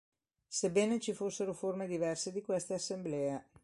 [0.49, 3.49] Sebbene ci fossero forme diverse di queste assemblee.